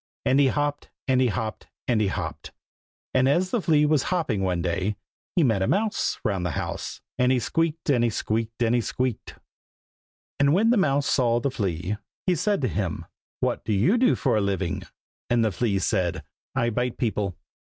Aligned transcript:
And 0.25 0.39
he 0.39 0.47
hopped, 0.47 0.89
And 1.07 1.21
he 1.21 1.27
hopped, 1.27 1.67
And 1.87 2.01
he 2.01 2.07
hopped. 2.07 2.51
And 3.13 3.29
as 3.29 3.51
the 3.51 3.61
flea 3.61 3.85
was 3.85 4.01
hopping 4.09 4.41
one 4.41 4.63
day, 4.63 4.95
He 5.35 5.43
met 5.43 5.61
a 5.61 5.67
mouse, 5.67 6.19
Round 6.25 6.43
the 6.43 6.49
house, 6.57 7.01
And 7.19 7.31
he 7.31 7.37
squeaked, 7.39 7.87
And 7.91 8.03
he 8.03 8.09
squeaked, 8.09 8.63
And 8.63 8.73
he 8.73 8.81
squeaked. 8.81 9.35
And 10.39 10.53
when 10.55 10.71
the 10.71 10.75
mouse 10.77 11.05
saw 11.05 11.39
the 11.39 11.51
flea, 11.51 11.97
he 12.25 12.33
said 12.33 12.61
to 12.61 12.67
him, 12.67 13.05
"what 13.41 13.63
do 13.63 13.73
you 13.73 13.95
do 13.95 14.15
for 14.15 14.35
a 14.35 14.41
living?" 14.41 14.81
and 15.29 15.45
the 15.45 15.51
flea 15.51 15.77
said 15.77 16.23
"I 16.55 16.71
bite 16.71 16.97
people." 16.97 17.37